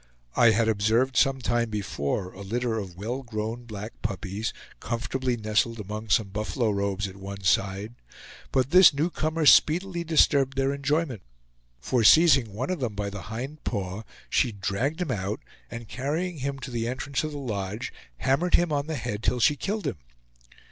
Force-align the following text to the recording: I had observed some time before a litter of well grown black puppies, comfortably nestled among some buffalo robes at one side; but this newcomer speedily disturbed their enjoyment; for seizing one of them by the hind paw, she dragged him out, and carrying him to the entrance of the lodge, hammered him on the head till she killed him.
I 0.35 0.49
had 0.49 0.67
observed 0.67 1.15
some 1.15 1.41
time 1.41 1.69
before 1.69 2.31
a 2.33 2.41
litter 2.41 2.79
of 2.79 2.95
well 2.97 3.21
grown 3.21 3.65
black 3.65 4.01
puppies, 4.01 4.51
comfortably 4.79 5.37
nestled 5.37 5.79
among 5.79 6.09
some 6.09 6.29
buffalo 6.29 6.71
robes 6.71 7.07
at 7.07 7.17
one 7.17 7.41
side; 7.43 7.93
but 8.51 8.71
this 8.71 8.95
newcomer 8.95 9.45
speedily 9.45 10.03
disturbed 10.03 10.57
their 10.57 10.73
enjoyment; 10.73 11.21
for 11.79 12.03
seizing 12.03 12.51
one 12.51 12.71
of 12.71 12.79
them 12.79 12.95
by 12.95 13.11
the 13.11 13.21
hind 13.29 13.63
paw, 13.63 14.01
she 14.27 14.51
dragged 14.51 15.01
him 15.01 15.11
out, 15.11 15.41
and 15.69 15.87
carrying 15.87 16.37
him 16.39 16.57
to 16.57 16.71
the 16.71 16.87
entrance 16.87 17.23
of 17.23 17.31
the 17.31 17.37
lodge, 17.37 17.93
hammered 18.17 18.55
him 18.55 18.71
on 18.73 18.87
the 18.87 18.95
head 18.95 19.21
till 19.21 19.39
she 19.39 19.55
killed 19.55 19.85
him. 19.85 19.97